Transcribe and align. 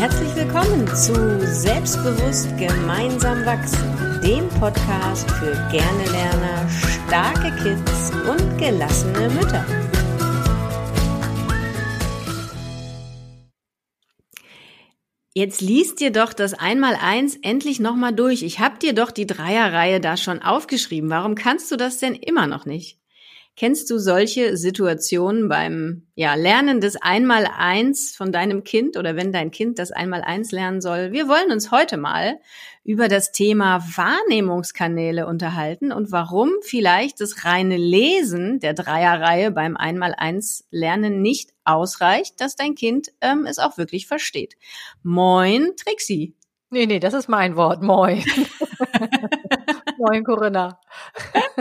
Herzlich 0.00 0.34
willkommen 0.34 0.86
zu 0.96 1.12
Selbstbewusst 1.46 2.56
gemeinsam 2.56 3.44
wachsen, 3.44 4.22
dem 4.22 4.48
Podcast 4.58 5.30
für 5.32 5.52
gerne 5.70 6.04
Lerner, 6.10 6.70
starke 7.06 7.54
Kids 7.62 8.10
und 8.26 8.56
gelassene 8.56 9.28
Mütter. 9.28 9.62
Jetzt 15.34 15.60
liest 15.60 16.00
dir 16.00 16.12
doch 16.12 16.32
das 16.32 16.54
Einmaleins 16.54 17.36
endlich 17.42 17.78
nochmal 17.78 18.14
durch. 18.14 18.42
Ich 18.42 18.58
hab 18.58 18.80
dir 18.80 18.94
doch 18.94 19.10
die 19.10 19.26
Dreierreihe 19.26 20.00
da 20.00 20.16
schon 20.16 20.40
aufgeschrieben. 20.40 21.10
Warum 21.10 21.34
kannst 21.34 21.70
du 21.70 21.76
das 21.76 21.98
denn 21.98 22.14
immer 22.14 22.46
noch 22.46 22.64
nicht? 22.64 22.99
Kennst 23.56 23.90
du 23.90 23.98
solche 23.98 24.56
Situationen 24.56 25.48
beim 25.48 26.06
ja, 26.14 26.34
Lernen 26.34 26.80
des 26.80 26.96
Einmaleins 26.96 28.14
von 28.16 28.32
deinem 28.32 28.64
Kind 28.64 28.96
oder 28.96 29.16
wenn 29.16 29.32
dein 29.32 29.50
Kind 29.50 29.78
das 29.78 29.92
Einmaleins 29.92 30.50
lernen 30.50 30.80
soll? 30.80 31.12
Wir 31.12 31.28
wollen 31.28 31.52
uns 31.52 31.70
heute 31.70 31.98
mal 31.98 32.38
über 32.84 33.08
das 33.08 33.32
Thema 33.32 33.80
Wahrnehmungskanäle 33.96 35.26
unterhalten 35.26 35.92
und 35.92 36.10
warum 36.10 36.50
vielleicht 36.62 37.20
das 37.20 37.44
reine 37.44 37.76
Lesen 37.76 38.60
der 38.60 38.72
Dreierreihe 38.72 39.50
beim 39.50 39.76
Einmaleins 39.76 40.66
Lernen 40.70 41.20
nicht 41.20 41.50
ausreicht, 41.64 42.40
dass 42.40 42.56
dein 42.56 42.74
Kind 42.74 43.12
ähm, 43.20 43.46
es 43.46 43.58
auch 43.58 43.76
wirklich 43.76 44.06
versteht. 44.06 44.56
Moin, 45.02 45.72
Trixie. 45.76 46.34
Nee, 46.70 46.86
nee, 46.86 47.00
das 47.00 47.14
ist 47.14 47.28
mein 47.28 47.56
Wort. 47.56 47.82
Moin. 47.82 48.24
Moin, 49.98 50.24
Corinna. 50.24 50.80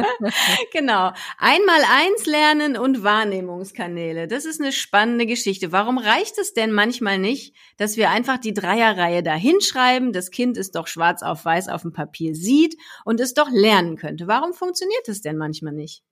genau. 0.74 1.12
Einmal 1.38 1.82
eins 1.92 2.26
lernen 2.26 2.78
und 2.78 3.04
Wahrnehmungskanäle. 3.04 4.28
Das 4.28 4.46
ist 4.46 4.62
eine 4.62 4.72
spannende 4.72 5.26
Geschichte. 5.26 5.72
Warum 5.72 5.98
reicht 5.98 6.38
es 6.38 6.54
denn 6.54 6.72
manchmal 6.72 7.18
nicht, 7.18 7.56
dass 7.78 7.98
wir 7.98 8.10
einfach 8.10 8.38
die 8.38 8.54
Dreierreihe 8.54 9.24
da 9.24 9.34
hinschreiben, 9.34 10.14
das 10.14 10.32
Kind 10.32 10.58
es 10.58 10.72
doch 10.72 10.88
schwarz 10.88 11.24
auf 11.24 11.46
weiß 11.46 11.70
auf 11.70 11.82
dem 11.82 11.94
Papier 11.94 12.36
sieht 12.36 12.76
und 13.06 13.20
es 13.20 13.34
doch 13.34 13.50
lernen 13.52 13.98
könnte? 13.98 14.28
Warum 14.28 14.54
funktioniert 14.54 15.08
es 15.08 15.22
denn 15.22 15.38
manchmal 15.38 15.74
nicht? 15.74 16.04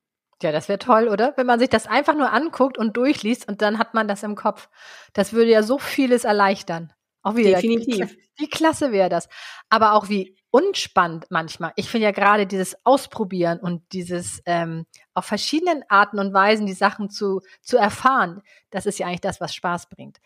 Ja, 0.42 0.52
das 0.52 0.70
wäre 0.70 0.80
toll, 0.80 1.08
oder? 1.08 1.34
Wenn 1.36 1.48
man 1.48 1.60
sich 1.60 1.70
das 1.70 1.88
einfach 1.88 2.16
nur 2.16 2.32
anguckt 2.32 2.78
und 2.78 2.96
durchliest 2.96 3.48
und 3.48 3.62
dann 3.62 3.80
hat 3.80 3.94
man 3.94 4.08
das 4.08 4.22
im 4.24 4.36
Kopf. 4.36 4.70
Das 5.14 5.34
würde 5.34 5.50
ja 5.50 5.64
so 5.64 5.80
vieles 5.80 6.26
erleichtern. 6.26 6.94
Auch 7.24 7.36
wieder. 7.36 7.54
Definitiv. 7.54 8.16
Wie 8.38 8.48
klasse 8.48 8.92
wäre 8.92 9.10
das. 9.10 9.28
Aber 9.70 9.94
auch 9.94 10.10
wie 10.10 10.38
unspannend 10.58 11.28
manchmal. 11.30 11.72
Ich 11.76 11.88
finde 11.88 12.06
ja 12.06 12.12
gerade 12.12 12.48
dieses 12.48 12.84
Ausprobieren 12.84 13.60
und 13.60 13.84
dieses 13.94 14.42
ähm, 14.48 14.88
auf 15.14 15.26
verschiedenen 15.26 15.84
Arten 15.88 16.18
und 16.18 16.34
Weisen 16.34 16.66
die 16.66 16.74
Sachen 16.74 17.12
zu, 17.12 17.42
zu 17.62 17.78
erfahren, 17.78 18.42
das 18.72 18.88
ist 18.88 18.98
ja 18.98 19.06
eigentlich 19.06 19.22
das, 19.22 19.40
was 19.40 19.54
Spaß 19.54 19.88
bringt. 19.88 20.18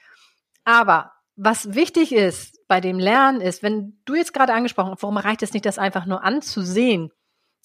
Aber 0.64 1.12
was 1.36 1.74
wichtig 1.74 2.14
ist 2.14 2.66
bei 2.70 2.80
dem 2.80 2.98
Lernen 2.98 3.42
ist, 3.42 3.62
wenn 3.62 4.00
du 4.06 4.16
jetzt 4.16 4.34
gerade 4.34 4.54
angesprochen 4.54 4.92
hast, 4.92 5.04
warum 5.04 5.18
reicht 5.18 5.44
es 5.44 5.52
nicht, 5.52 5.66
das 5.66 5.78
einfach 5.78 6.06
nur 6.06 6.24
anzusehen? 6.24 7.12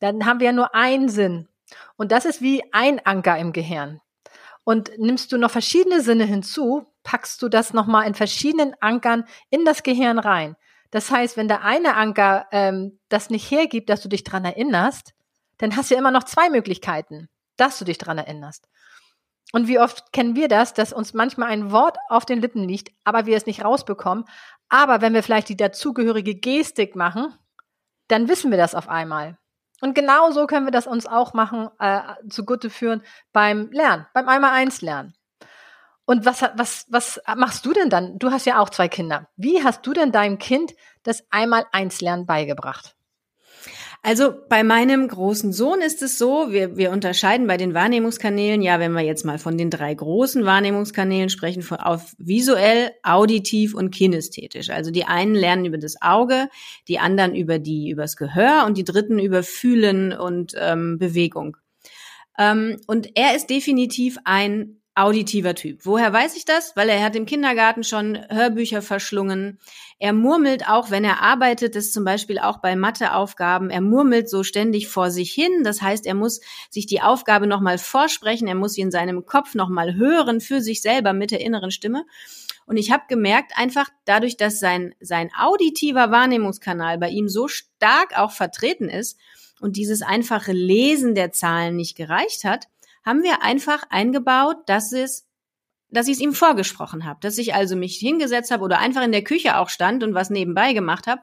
Dann 0.00 0.27
haben 0.27 0.41
wir 0.41 0.47
ja 0.47 0.53
nur 0.53 0.75
einen 0.75 1.09
Sinn. 1.09 1.48
Und 1.97 2.11
das 2.11 2.25
ist 2.25 2.42
wie 2.42 2.64
ein 2.72 3.00
Anker 3.06 3.39
im 3.39 3.53
Gehirn. 3.53 4.00
Und 4.64 4.91
nimmst 4.98 5.31
du 5.31 5.39
noch 5.39 5.53
verschiedene 5.53 6.00
Sinne 6.00 6.25
hinzu, 6.25 6.84
packst 7.05 7.41
du 7.42 7.48
das 7.48 7.72
nochmal 7.72 8.09
in 8.09 8.14
verschiedenen 8.14 8.75
Ankern 8.81 9.25
in 9.50 9.64
das 9.64 9.84
Gehirn 9.84 10.19
rein. 10.19 10.56
Das 10.90 11.10
heißt, 11.10 11.36
wenn 11.36 11.48
der 11.48 11.62
eine 11.62 11.94
Anker 11.94 12.46
ähm, 12.52 12.98
das 13.08 13.30
nicht 13.30 13.50
hergibt, 13.50 13.88
dass 13.88 14.02
du 14.02 14.08
dich 14.08 14.24
dran 14.24 14.44
erinnerst, 14.44 15.14
dann 15.58 15.76
hast 15.76 15.90
du 15.90 15.94
ja 15.94 16.00
immer 16.00 16.10
noch 16.10 16.24
zwei 16.24 16.50
Möglichkeiten, 16.50 17.28
dass 17.56 17.78
du 17.78 17.84
dich 17.84 17.98
dran 17.98 18.18
erinnerst. 18.18 18.68
Und 19.52 19.68
wie 19.68 19.78
oft 19.78 20.12
kennen 20.12 20.34
wir 20.34 20.48
das, 20.48 20.74
dass 20.74 20.92
uns 20.92 21.14
manchmal 21.14 21.48
ein 21.48 21.70
Wort 21.70 21.96
auf 22.08 22.24
den 22.24 22.40
Lippen 22.40 22.64
liegt, 22.64 22.90
aber 23.04 23.26
wir 23.26 23.36
es 23.36 23.46
nicht 23.46 23.64
rausbekommen. 23.64 24.24
Aber 24.68 25.00
wenn 25.00 25.14
wir 25.14 25.22
vielleicht 25.22 25.48
die 25.48 25.56
dazugehörige 25.56 26.34
Gestik 26.34 26.96
machen, 26.96 27.32
dann 28.08 28.28
wissen 28.28 28.50
wir 28.50 28.58
das 28.58 28.74
auf 28.74 28.88
einmal. 28.88 29.38
Und 29.80 29.94
genau 29.94 30.30
so 30.30 30.46
können 30.46 30.66
wir 30.66 30.72
das 30.72 30.86
uns 30.86 31.06
auch 31.06 31.34
machen, 31.34 31.69
äh, 31.78 32.00
zugute 32.28 32.70
führen 32.70 33.02
beim 33.32 33.70
Lernen, 33.70 34.06
beim 34.14 34.28
Einmal-Eins 34.28 34.80
Lernen. 34.80 35.14
Und 36.06 36.25
was, 36.25 36.43
was, 36.55 36.87
was 36.89 37.21
machst 37.37 37.67
du 37.67 37.72
denn 37.72 37.91
dann? 37.91 38.19
Du 38.19 38.31
hast 38.31 38.47
ja 38.47 38.61
auch 38.61 38.71
zwei 38.71 38.89
Kinder. 38.89 39.28
Wie 39.37 39.62
hast 39.62 39.84
du 39.87 39.93
denn 39.93 40.12
deinem 40.12 40.39
Kind 40.39 40.72
das 41.03 41.25
Einmal-Eins-Lernen 41.31 42.27
beigebracht? 42.27 42.97
Also 44.03 44.33
bei 44.49 44.62
meinem 44.62 45.09
großen 45.09 45.53
Sohn 45.53 45.81
ist 45.81 46.00
es 46.00 46.17
so, 46.17 46.53
wir, 46.53 46.77
wir 46.77 46.93
unterscheiden 46.93 47.49
bei 47.49 47.56
den 47.56 47.75
Wahrnehmungskanälen, 47.75 48.62
ja, 48.62 48.78
wenn 48.78 48.93
wir 48.93 49.00
jetzt 49.00 49.25
mal 49.25 49.39
von 49.39 49.59
den 49.59 49.69
drei 49.69 49.93
großen 49.93 50.44
Wahrnehmungskanälen 50.44 51.28
sprechen, 51.28 51.65
auf 51.77 52.15
visuell, 52.17 52.93
auditiv 53.03 53.75
und 53.75 53.91
kinästhetisch. 53.91 54.71
Also 54.71 54.93
die 54.93 55.06
einen 55.06 55.34
lernen 55.34 55.65
über 55.65 55.78
das 55.78 56.00
Auge, 56.00 56.49
die 56.87 57.00
anderen 57.00 57.34
über 57.34 57.59
die 57.59 57.91
übers 57.91 58.17
Gehör 58.17 58.65
und 58.65 58.78
die 58.78 58.84
dritten 58.84 59.19
über 59.19 59.43
Fühlen 59.43 60.12
und 60.12 60.53
ähm, 60.56 60.99
Bewegung. 60.99 61.56
Ähm, 62.38 62.77
und 62.87 63.17
er 63.17 63.34
ist 63.34 63.50
definitiv 63.50 64.19
ein 64.25 64.83
auditiver 64.96 65.54
Typ. 65.54 65.80
Woher 65.84 66.12
weiß 66.12 66.36
ich 66.36 66.46
das? 66.46 66.74
Weil 66.74 66.88
er 66.88 67.04
hat 67.04 67.14
im 67.14 67.26
Kindergarten 67.26 67.84
schon 67.84 68.18
Hörbücher 68.30 68.80
verschlungen. 68.80 69.60
Er 69.98 70.12
murmelt 70.12 70.68
auch, 70.68 70.90
wenn 70.90 71.04
er 71.04 71.22
arbeitet, 71.22 71.76
das 71.76 71.92
zum 71.92 72.04
Beispiel 72.04 72.38
auch 72.38 72.58
bei 72.58 72.74
Matheaufgaben. 72.76 73.68
Er 73.70 73.82
murmelt 73.82 74.30
so 74.30 74.42
ständig 74.42 74.88
vor 74.88 75.10
sich 75.10 75.32
hin. 75.32 75.62
Das 75.64 75.82
heißt, 75.82 76.06
er 76.06 76.14
muss 76.14 76.40
sich 76.70 76.86
die 76.86 77.02
Aufgabe 77.02 77.46
nochmal 77.46 77.76
vorsprechen. 77.76 78.48
Er 78.48 78.54
muss 78.54 78.72
sie 78.72 78.80
in 78.80 78.90
seinem 78.90 79.26
Kopf 79.26 79.54
nochmal 79.54 79.94
hören 79.94 80.40
für 80.40 80.62
sich 80.62 80.80
selber 80.80 81.12
mit 81.12 81.30
der 81.30 81.42
inneren 81.42 81.70
Stimme. 81.70 82.04
Und 82.64 82.78
ich 82.78 82.90
habe 82.90 83.04
gemerkt, 83.08 83.52
einfach 83.54 83.88
dadurch, 84.06 84.36
dass 84.36 84.58
sein, 84.58 84.94
sein 85.00 85.30
auditiver 85.38 86.10
Wahrnehmungskanal 86.10 86.98
bei 86.98 87.10
ihm 87.10 87.28
so 87.28 87.48
stark 87.48 88.18
auch 88.18 88.32
vertreten 88.32 88.88
ist 88.88 89.18
und 89.60 89.76
dieses 89.76 90.02
einfache 90.02 90.52
Lesen 90.52 91.14
der 91.14 91.32
Zahlen 91.32 91.76
nicht 91.76 91.96
gereicht 91.96 92.44
hat, 92.44 92.66
haben 93.06 93.22
wir 93.22 93.43
einfach 93.43 93.84
eingebaut, 93.89 94.56
dass 94.67 94.93
es 94.93 95.27
dass 95.89 96.09
ich 96.09 96.15
es 96.15 96.21
ihm 96.21 96.34
vorgesprochen 96.34 97.05
habe, 97.05 97.21
dass 97.22 97.39
ich 97.39 97.55
also 97.55 97.77
mich 97.77 97.97
hingesetzt 97.97 98.50
habe 98.50 98.65
oder 98.65 98.81
einfach 98.81 99.05
in 99.05 99.12
der 99.12 99.22
Küche 99.22 99.56
auch 99.56 99.69
stand 99.69 100.03
und 100.03 100.15
was 100.15 100.31
nebenbei 100.31 100.72
gemacht 100.72 101.06
habe 101.06 101.22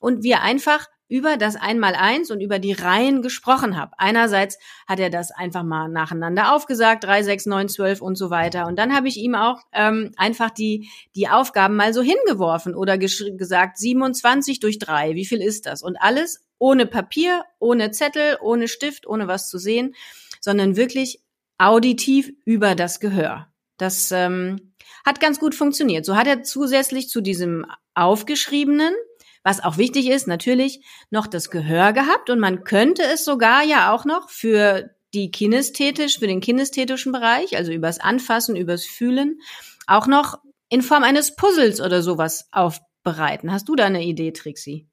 und 0.00 0.22
wir 0.22 0.40
einfach 0.40 0.86
über 1.08 1.36
das 1.36 1.56
Einmaleins 1.56 2.30
und 2.30 2.40
über 2.40 2.58
die 2.58 2.72
Reihen 2.72 3.22
gesprochen 3.22 3.76
habe. 3.76 3.92
Einerseits 3.98 4.58
hat 4.86 5.00
er 5.00 5.10
das 5.10 5.30
einfach 5.30 5.62
mal 5.62 5.88
nacheinander 5.88 6.54
aufgesagt, 6.54 7.04
drei, 7.04 7.22
sechs, 7.22 7.44
neun, 7.44 7.68
zwölf 7.68 8.00
und 8.00 8.16
so 8.16 8.30
weiter. 8.30 8.66
Und 8.66 8.78
dann 8.78 8.94
habe 8.94 9.08
ich 9.08 9.18
ihm 9.18 9.34
auch 9.34 9.60
ähm, 9.72 10.12
einfach 10.16 10.50
die, 10.50 10.88
die 11.14 11.28
Aufgaben 11.28 11.76
mal 11.76 11.92
so 11.92 12.02
hingeworfen 12.02 12.74
oder 12.74 12.96
gesagt, 12.96 13.78
27 13.78 14.60
durch 14.60 14.78
drei, 14.78 15.14
wie 15.14 15.26
viel 15.26 15.42
ist 15.42 15.66
das? 15.66 15.82
Und 15.82 15.96
alles 15.96 16.42
ohne 16.58 16.86
Papier, 16.86 17.44
ohne 17.58 17.90
Zettel, 17.90 18.38
ohne 18.40 18.68
Stift, 18.68 19.06
ohne 19.06 19.28
was 19.28 19.50
zu 19.50 19.58
sehen, 19.58 19.94
sondern 20.40 20.76
wirklich 20.76 21.20
auditiv 21.58 22.32
über 22.44 22.74
das 22.74 23.00
Gehör. 23.00 23.48
Das 23.76 24.12
ähm, 24.12 24.74
hat 25.04 25.20
ganz 25.20 25.38
gut 25.38 25.54
funktioniert. 25.54 26.04
So 26.04 26.16
hat 26.16 26.26
er 26.26 26.42
zusätzlich 26.42 27.08
zu 27.08 27.20
diesem 27.20 27.66
aufgeschriebenen, 27.94 28.94
was 29.42 29.62
auch 29.62 29.76
wichtig 29.76 30.08
ist, 30.08 30.26
natürlich 30.26 30.84
noch 31.10 31.26
das 31.26 31.50
Gehör 31.50 31.92
gehabt 31.92 32.30
und 32.30 32.40
man 32.40 32.64
könnte 32.64 33.02
es 33.02 33.24
sogar 33.24 33.62
ja 33.62 33.92
auch 33.92 34.04
noch 34.04 34.30
für 34.30 34.90
die 35.12 35.30
kinästhetisch, 35.30 36.18
für 36.18 36.26
den 36.26 36.40
kinästhetischen 36.40 37.12
Bereich, 37.12 37.56
also 37.56 37.72
übers 37.72 38.00
Anfassen, 38.00 38.56
übers 38.56 38.84
Fühlen, 38.84 39.38
auch 39.86 40.06
noch 40.06 40.38
in 40.68 40.82
Form 40.82 41.04
eines 41.04 41.36
Puzzles 41.36 41.80
oder 41.80 42.02
sowas 42.02 42.48
aufbereiten. 42.50 43.52
Hast 43.52 43.68
du 43.68 43.76
da 43.76 43.84
eine 43.84 44.02
Idee, 44.02 44.32
Trixie? 44.32 44.88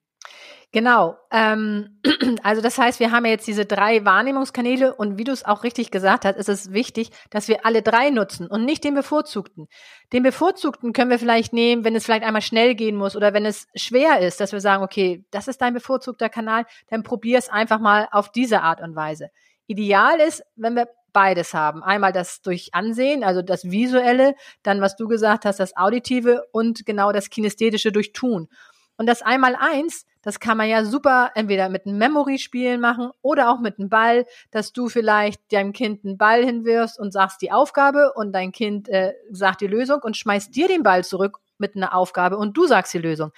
Genau. 0.73 1.17
Ähm, 1.31 1.99
also 2.43 2.61
das 2.61 2.77
heißt, 2.77 3.01
wir 3.01 3.11
haben 3.11 3.25
ja 3.25 3.31
jetzt 3.31 3.47
diese 3.47 3.65
drei 3.65 4.05
Wahrnehmungskanäle 4.05 4.95
und 4.95 5.17
wie 5.17 5.25
du 5.25 5.33
es 5.33 5.43
auch 5.43 5.63
richtig 5.65 5.91
gesagt 5.91 6.23
hast, 6.23 6.37
ist 6.37 6.47
es 6.47 6.71
wichtig, 6.71 7.11
dass 7.29 7.49
wir 7.49 7.65
alle 7.65 7.81
drei 7.81 8.09
nutzen 8.09 8.47
und 8.47 8.63
nicht 8.63 8.85
den 8.85 8.93
bevorzugten. 8.93 9.67
Den 10.13 10.23
bevorzugten 10.23 10.93
können 10.93 11.11
wir 11.11 11.19
vielleicht 11.19 11.51
nehmen, 11.51 11.84
wenn 11.84 11.96
es 11.96 12.05
vielleicht 12.05 12.23
einmal 12.23 12.41
schnell 12.41 12.75
gehen 12.75 12.96
muss 12.96 13.17
oder 13.17 13.34
wenn 13.34 13.46
es 13.46 13.67
schwer 13.75 14.19
ist, 14.19 14.40
dass 14.40 14.53
wir 14.53 14.61
sagen, 14.61 14.81
okay, 14.81 15.25
das 15.31 15.49
ist 15.49 15.61
dein 15.61 15.73
bevorzugter 15.73 16.29
Kanal, 16.29 16.66
dann 16.87 17.03
probier 17.03 17.37
es 17.37 17.49
einfach 17.49 17.79
mal 17.81 18.07
auf 18.11 18.31
diese 18.31 18.61
Art 18.61 18.79
und 18.79 18.96
Weise. 18.96 19.29
Ideal 19.67 20.22
ist, 20.22 20.41
wenn 20.55 20.75
wir 20.75 20.87
beides 21.11 21.53
haben. 21.53 21.84
Einmal 21.84 22.13
das 22.13 22.41
durch 22.41 22.73
Ansehen, 22.73 23.25
also 23.25 23.41
das 23.41 23.69
Visuelle, 23.69 24.35
dann 24.63 24.79
was 24.79 24.96
du 24.96 25.09
gesagt 25.09 25.43
hast, 25.43 25.59
das 25.59 25.75
Auditive 25.75 26.46
und 26.53 26.85
genau 26.85 27.11
das 27.11 27.29
Kinästhetische 27.29 27.91
durch 27.91 28.13
Tun. 28.13 28.47
Und 28.96 29.07
das 29.07 29.22
Einmal-Eins, 29.22 30.05
das 30.22 30.40
kann 30.40 30.58
man 30.58 30.70
ja 30.70 30.85
super 30.85 31.32
entweder 31.35 31.70
mit 31.70 31.85
einem 31.85 31.97
Memory-Spielen 31.97 32.79
machen 32.79 33.12
oder 33.22 33.52
auch 33.52 33.59
mit 33.59 33.79
einem 33.79 33.90
Ball, 33.90 34.26
dass 34.52 34.73
du 34.73 34.90
vielleicht 34.90 35.52
deinem 35.52 35.73
Kind 35.73 36.06
einen 36.06 36.18
Ball 36.18 36.44
hinwirfst 36.46 37.00
und 37.00 37.12
sagst 37.12 37.41
die 37.41 37.52
Aufgabe 37.52 38.14
und 38.14 38.32
dein 38.34 38.52
Kind 38.52 38.88
äh, 38.90 39.14
sagt 39.32 39.62
die 39.62 39.68
Lösung 39.68 40.02
und 40.02 40.18
schmeißt 40.18 40.56
dir 40.56 40.68
den 40.68 40.84
Ball 40.84 41.03
zurück 41.03 41.40
mit 41.58 41.76
einer 41.76 41.96
Aufgabe 41.96 42.38
und 42.38 42.56
du 42.56 42.66
sagst 42.66 42.94
die 42.94 43.00
Lösung. 43.00 43.32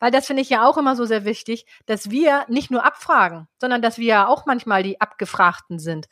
Weil 0.00 0.12
das 0.12 0.26
finde 0.26 0.42
ich 0.42 0.50
ja 0.50 0.64
auch 0.64 0.78
immer 0.78 0.94
so 0.94 1.04
sehr 1.06 1.24
wichtig, 1.24 1.66
dass 1.86 2.10
wir 2.10 2.44
nicht 2.48 2.70
nur 2.70 2.84
abfragen, 2.84 3.48
sondern 3.60 3.82
dass 3.82 3.98
wir 3.98 4.06
ja 4.06 4.28
auch 4.28 4.46
manchmal 4.46 4.84
die 4.84 5.00
Abgefragten 5.00 5.80
sind 5.80 6.06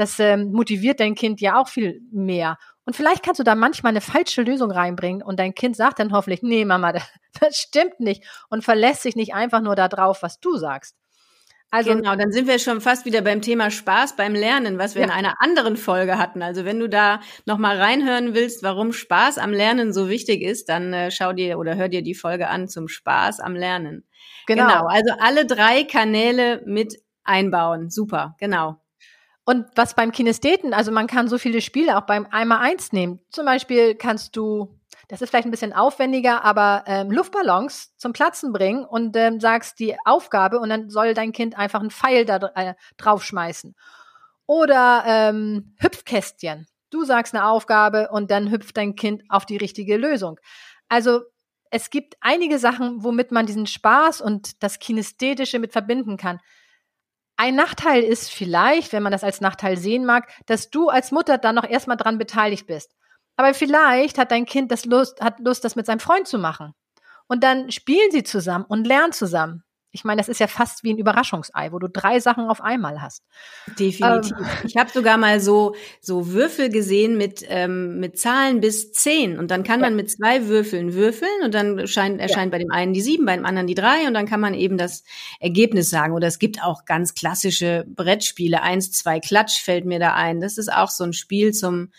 das 0.00 0.18
ähm, 0.18 0.50
motiviert 0.52 0.98
dein 0.98 1.14
Kind 1.14 1.40
ja 1.40 1.60
auch 1.60 1.68
viel 1.68 2.00
mehr. 2.10 2.58
Und 2.84 2.96
vielleicht 2.96 3.22
kannst 3.22 3.38
du 3.38 3.44
da 3.44 3.54
manchmal 3.54 3.90
eine 3.90 4.00
falsche 4.00 4.42
Lösung 4.42 4.70
reinbringen 4.70 5.22
und 5.22 5.38
dein 5.38 5.54
Kind 5.54 5.76
sagt 5.76 6.00
dann 6.00 6.12
hoffentlich, 6.12 6.42
nee, 6.42 6.64
Mama, 6.64 6.92
das 7.40 7.56
stimmt 7.56 8.00
nicht 8.00 8.24
und 8.48 8.64
verlässt 8.64 9.02
sich 9.02 9.14
nicht 9.14 9.34
einfach 9.34 9.60
nur 9.60 9.76
darauf, 9.76 10.22
was 10.22 10.40
du 10.40 10.56
sagst. 10.56 10.96
Also 11.72 11.94
genau, 11.94 12.16
dann 12.16 12.32
sind 12.32 12.48
wir 12.48 12.58
schon 12.58 12.80
fast 12.80 13.04
wieder 13.04 13.20
beim 13.20 13.42
Thema 13.42 13.70
Spaß 13.70 14.16
beim 14.16 14.34
Lernen, 14.34 14.78
was 14.78 14.96
wir 14.96 15.02
ja. 15.02 15.06
in 15.06 15.12
einer 15.12 15.40
anderen 15.40 15.76
Folge 15.76 16.18
hatten. 16.18 16.42
Also 16.42 16.64
wenn 16.64 16.80
du 16.80 16.88
da 16.88 17.20
noch 17.46 17.58
mal 17.58 17.76
reinhören 17.76 18.34
willst, 18.34 18.64
warum 18.64 18.92
Spaß 18.92 19.38
am 19.38 19.52
Lernen 19.52 19.92
so 19.92 20.08
wichtig 20.08 20.42
ist, 20.42 20.68
dann 20.68 20.92
äh, 20.92 21.12
schau 21.12 21.32
dir 21.32 21.60
oder 21.60 21.76
hör 21.76 21.88
dir 21.88 22.02
die 22.02 22.16
Folge 22.16 22.48
an 22.48 22.66
zum 22.66 22.88
Spaß 22.88 23.38
am 23.38 23.54
Lernen. 23.54 24.04
Genau. 24.48 24.66
genau, 24.66 24.86
also 24.86 25.12
alle 25.20 25.46
drei 25.46 25.84
Kanäle 25.84 26.60
mit 26.66 26.96
einbauen. 27.22 27.88
Super, 27.88 28.34
genau. 28.40 28.79
Und 29.50 29.66
was 29.74 29.94
beim 29.94 30.12
Kinestheten, 30.12 30.72
also 30.72 30.92
man 30.92 31.08
kann 31.08 31.26
so 31.26 31.36
viele 31.36 31.60
Spiele 31.60 31.98
auch 31.98 32.02
beim 32.02 32.24
einmal 32.30 32.58
eins 32.58 32.92
nehmen. 32.92 33.18
Zum 33.30 33.46
Beispiel 33.46 33.96
kannst 33.96 34.36
du 34.36 34.78
das 35.08 35.20
ist 35.20 35.30
vielleicht 35.30 35.48
ein 35.48 35.50
bisschen 35.50 35.72
aufwendiger, 35.72 36.44
aber 36.44 36.84
ähm, 36.86 37.10
Luftballons 37.10 37.96
zum 37.96 38.12
Platzen 38.12 38.52
bringen 38.52 38.84
und 38.84 39.16
ähm, 39.16 39.40
sagst 39.40 39.80
die 39.80 39.96
Aufgabe 40.04 40.60
und 40.60 40.68
dann 40.68 40.88
soll 40.88 41.14
dein 41.14 41.32
Kind 41.32 41.58
einfach 41.58 41.80
einen 41.80 41.90
Pfeil 41.90 42.24
da 42.24 42.36
äh, 42.54 42.74
draufschmeißen. 42.96 43.74
Oder 44.46 45.02
ähm, 45.04 45.74
Hüpfkästchen. 45.80 46.68
Du 46.90 47.04
sagst 47.04 47.34
eine 47.34 47.46
Aufgabe 47.46 48.10
und 48.12 48.30
dann 48.30 48.52
hüpft 48.52 48.76
dein 48.76 48.94
Kind 48.94 49.24
auf 49.30 49.46
die 49.46 49.56
richtige 49.56 49.96
Lösung. 49.96 50.38
Also 50.88 51.22
es 51.72 51.90
gibt 51.90 52.14
einige 52.20 52.60
Sachen, 52.60 53.02
womit 53.02 53.32
man 53.32 53.46
diesen 53.46 53.66
Spaß 53.66 54.20
und 54.20 54.62
das 54.62 54.78
Kinesthetische 54.78 55.58
mit 55.58 55.72
verbinden 55.72 56.18
kann. 56.18 56.38
Ein 57.42 57.54
Nachteil 57.54 58.02
ist 58.02 58.30
vielleicht, 58.30 58.92
wenn 58.92 59.02
man 59.02 59.12
das 59.12 59.24
als 59.24 59.40
Nachteil 59.40 59.78
sehen 59.78 60.04
mag, 60.04 60.28
dass 60.44 60.68
du 60.68 60.90
als 60.90 61.10
Mutter 61.10 61.38
dann 61.38 61.54
noch 61.54 61.64
erstmal 61.64 61.96
dran 61.96 62.18
beteiligt 62.18 62.66
bist. 62.66 62.94
Aber 63.34 63.54
vielleicht 63.54 64.18
hat 64.18 64.30
dein 64.30 64.44
Kind 64.44 64.70
das 64.70 64.84
Lust, 64.84 65.22
hat 65.22 65.40
Lust, 65.40 65.64
das 65.64 65.74
mit 65.74 65.86
seinem 65.86 66.00
Freund 66.00 66.28
zu 66.28 66.36
machen. 66.36 66.74
Und 67.28 67.42
dann 67.42 67.70
spielen 67.70 68.10
sie 68.10 68.24
zusammen 68.24 68.66
und 68.66 68.86
lernen 68.86 69.14
zusammen. 69.14 69.64
Ich 69.92 70.04
meine, 70.04 70.20
das 70.20 70.28
ist 70.28 70.40
ja 70.40 70.46
fast 70.46 70.84
wie 70.84 70.92
ein 70.92 70.98
Überraschungsei, 70.98 71.72
wo 71.72 71.78
du 71.78 71.88
drei 71.88 72.20
Sachen 72.20 72.48
auf 72.48 72.60
einmal 72.60 73.02
hast. 73.02 73.24
Definitiv. 73.78 74.36
Ähm, 74.38 74.46
ich 74.64 74.76
habe 74.76 74.90
sogar 74.90 75.16
mal 75.16 75.40
so 75.40 75.74
so 76.00 76.28
Würfel 76.28 76.68
gesehen 76.68 77.16
mit 77.16 77.44
ähm, 77.48 77.98
mit 77.98 78.18
Zahlen 78.18 78.60
bis 78.60 78.92
zehn 78.92 79.38
und 79.38 79.50
dann 79.50 79.64
kann 79.64 79.80
ja. 79.80 79.86
man 79.86 79.96
mit 79.96 80.10
zwei 80.10 80.46
Würfeln 80.46 80.94
würfeln 80.94 81.42
und 81.44 81.54
dann 81.54 81.78
erscheint, 81.78 82.20
erscheint 82.20 82.52
ja. 82.52 82.58
bei 82.58 82.58
dem 82.58 82.70
einen 82.70 82.92
die 82.92 83.00
sieben, 83.00 83.26
bei 83.26 83.36
dem 83.36 83.44
anderen 83.44 83.66
die 83.66 83.74
drei 83.74 84.06
und 84.06 84.14
dann 84.14 84.26
kann 84.26 84.40
man 84.40 84.54
eben 84.54 84.78
das 84.78 85.02
Ergebnis 85.40 85.90
sagen. 85.90 86.14
Oder 86.14 86.28
es 86.28 86.38
gibt 86.38 86.62
auch 86.62 86.84
ganz 86.84 87.14
klassische 87.14 87.84
Brettspiele. 87.88 88.62
Eins, 88.62 88.92
zwei 88.92 89.20
Klatsch 89.20 89.62
fällt 89.62 89.84
mir 89.84 89.98
da 89.98 90.14
ein. 90.14 90.40
Das 90.40 90.58
ist 90.58 90.72
auch 90.72 90.90
so 90.90 91.04
ein 91.04 91.12
Spiel 91.12 91.52
zum 91.52 91.90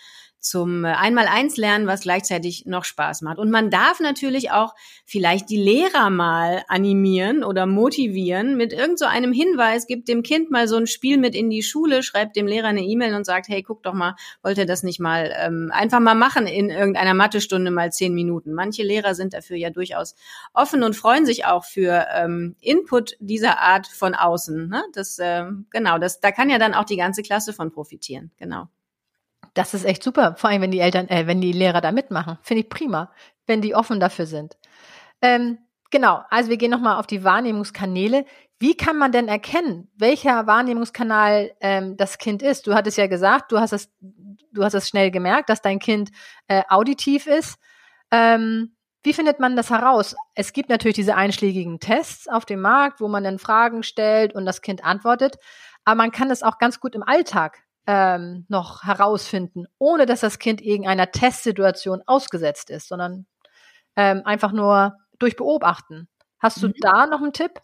zum 0.41 0.83
äh, 0.83 0.89
Einmal-Eins 0.89 1.55
lernen, 1.55 1.88
was 1.88 2.01
gleichzeitig 2.01 2.65
noch 2.65 2.83
Spaß 2.83 3.21
macht. 3.21 3.38
Und 3.38 3.51
man 3.51 3.69
darf 3.69 3.99
natürlich 3.99 4.51
auch 4.51 4.73
vielleicht 5.05 5.49
die 5.49 5.61
Lehrer 5.61 6.09
mal 6.09 6.63
animieren 6.67 7.43
oder 7.43 7.65
motivieren 7.65 8.57
mit 8.57 8.73
irgend 8.73 8.99
so 8.99 9.05
einem 9.05 9.31
Hinweis, 9.31 9.88
gibt 9.88 10.07
dem 10.07 10.23
Kind 10.23 10.51
mal 10.51 10.67
so 10.67 10.77
ein 10.77 10.88
Spiel 10.88 11.17
mit 11.17 11.35
in 11.35 11.49
die 11.49 11.63
Schule, 11.63 12.03
schreibt 12.03 12.35
dem 12.35 12.47
Lehrer 12.47 12.67
eine 12.67 12.81
E-Mail 12.81 13.13
und 13.13 13.25
sagt, 13.25 13.47
hey, 13.47 13.61
guck 13.61 13.83
doch 13.83 13.93
mal, 13.93 14.15
wollt 14.41 14.57
ihr 14.57 14.65
das 14.65 14.83
nicht 14.83 14.99
mal 14.99 15.31
ähm, 15.38 15.71
einfach 15.73 15.99
mal 15.99 16.15
machen 16.15 16.47
in 16.47 16.69
irgendeiner 16.69 17.13
Mathestunde 17.13 17.69
mal 17.69 17.91
zehn 17.91 18.13
Minuten. 18.13 18.53
Manche 18.53 18.83
Lehrer 18.83 19.13
sind 19.13 19.33
dafür 19.33 19.57
ja 19.57 19.69
durchaus 19.69 20.15
offen 20.53 20.83
und 20.83 20.95
freuen 20.95 21.25
sich 21.25 21.45
auch 21.45 21.65
für 21.65 22.07
ähm, 22.13 22.55
Input 22.61 23.15
dieser 23.19 23.59
Art 23.59 23.87
von 23.87 24.15
außen. 24.15 24.69
Ne? 24.69 24.83
Das 24.94 25.19
äh, 25.19 25.45
genau, 25.69 25.99
das 25.99 26.19
da 26.19 26.31
kann 26.31 26.49
ja 26.49 26.57
dann 26.57 26.73
auch 26.73 26.85
die 26.85 26.97
ganze 26.97 27.21
Klasse 27.21 27.53
von 27.53 27.71
profitieren. 27.71 28.31
Genau. 28.37 28.67
Das 29.53 29.74
ist 29.74 29.86
echt 29.86 30.03
super, 30.03 30.36
vor 30.38 30.50
allem 30.50 30.62
wenn 30.62 30.71
die 30.71 30.80
Eltern, 30.80 31.09
äh, 31.09 31.27
wenn 31.27 31.42
die 31.42 31.51
Lehrer 31.51 31.81
da 31.81 31.92
mitmachen. 31.92 32.38
Finde 32.42 32.63
ich 32.63 32.69
prima, 32.69 33.12
wenn 33.48 33.62
die 33.62 33.75
offen 33.75 34.00
dafür 34.00 34.25
sind. 34.25 34.57
Ähm, 35.21 35.59
genau, 35.89 36.21
also 36.30 36.50
wir 36.50 36.57
gehen 36.57 36.71
nochmal 36.71 36.98
auf 36.98 37.07
die 37.07 37.24
Wahrnehmungskanäle. 37.24 38.25
Wie 38.59 38.77
kann 38.77 38.98
man 38.98 39.12
denn 39.12 39.27
erkennen, 39.27 39.89
welcher 39.98 40.48
Wahrnehmungskanal 40.48 41.51
ähm, 41.59 41.98
das 41.98 42.18
Kind 42.18 42.44
ist? 42.44 42.68
Du 42.68 42.74
hattest 42.75 42.98
ja 42.98 43.07
gesagt, 43.07 43.51
du 43.51 43.59
hast 43.59 43.74
es, 43.74 43.92
du 44.00 44.63
hast 44.63 44.74
es 44.74 44.88
schnell 44.88 45.12
gemerkt, 45.12 45.50
dass 45.50 45.62
dein 45.62 45.80
Kind 45.80 46.12
äh, 46.47 46.63
auditiv 46.69 47.27
ist. 47.27 47.57
Ähm, 48.12 48.75
wie 49.04 49.13
findet 49.13 49.39
man 49.39 49.56
das 49.56 49.71
heraus? 49.71 50.15
Es 50.36 50.54
gibt 50.54 50.69
natürlich 50.69 50.95
diese 50.95 51.15
einschlägigen 51.15 51.80
Tests 51.80 52.27
auf 52.27 52.45
dem 52.45 52.62
Markt, 52.62 53.01
wo 53.01 53.07
man 53.07 53.24
dann 53.24 53.39
Fragen 53.39 53.81
stellt 53.81 54.36
und 54.36 54.45
das 54.45 54.62
Kind 54.62 54.86
antwortet. 54.86 55.38
Aber 55.83 55.95
man 55.95 56.12
kann 56.12 56.30
das 56.30 56.44
auch 56.44 56.59
ganz 56.59 56.80
gut 56.80 56.94
im 56.94 57.04
Alltag 57.04 57.63
ähm, 57.88 58.45
noch 58.48 58.83
herausfinden, 58.83 59.66
ohne 59.78 60.06
dass 60.06 60.22
das 60.22 60.39
Kind 60.39 60.62
irgendeiner 60.62 61.12
Testsituation 61.12 62.01
ausgesetzt 62.06 62.69
ist, 62.69 62.88
sondern 62.88 63.25
ähm, 63.95 64.22
einfach 64.25 64.51
nur 64.51 64.98
durch 65.19 65.36
Beobachten. 65.36 66.07
Hast 66.39 66.62
du 66.62 66.69
mhm. 66.69 66.74
da 66.80 67.06
noch 67.06 67.22
einen 67.22 67.33
Tipp? 67.33 67.60